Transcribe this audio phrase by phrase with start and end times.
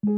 [0.00, 0.10] そ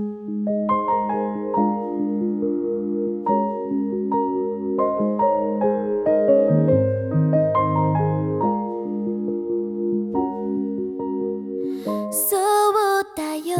[12.70, 13.56] うだよ。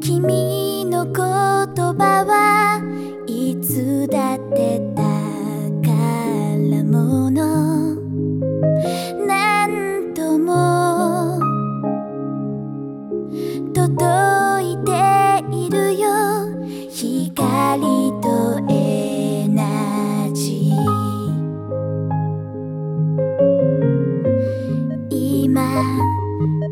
[0.00, 2.82] 君の言葉は
[3.28, 4.45] いつだって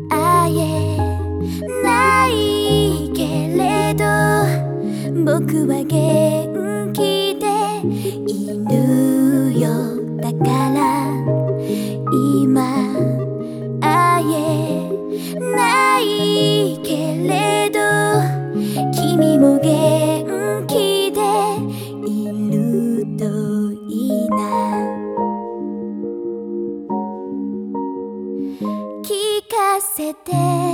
[0.09, 0.97] 会え
[1.83, 4.03] ないけれど
[5.23, 7.45] 僕は元気で
[8.27, 9.63] いるよ。
[10.17, 10.79] だから
[12.11, 12.55] 今
[13.79, 13.83] 会
[14.33, 14.89] え
[15.39, 16.89] ないけ
[17.27, 17.79] れど
[18.91, 20.04] 君も元
[30.05, 30.64] かせて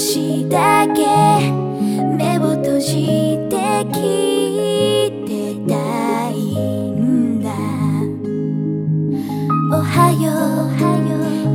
[0.00, 1.02] しだけ。
[2.16, 3.56] 目を閉じて
[3.92, 3.98] 聞
[5.06, 5.30] いて
[5.68, 5.74] た
[6.30, 6.34] い
[6.96, 7.50] んだ。
[9.76, 10.24] おはよ
[10.66, 10.70] う。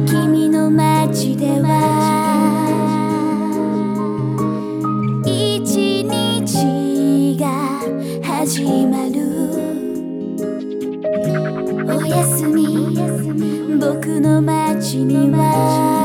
[0.05, 1.73] 君の街では。
[5.25, 7.43] 一日が
[8.23, 9.15] 始まる。
[11.87, 12.67] おやすみ。
[13.79, 16.04] 僕の街には。